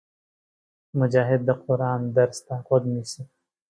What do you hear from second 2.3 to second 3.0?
ته غوږ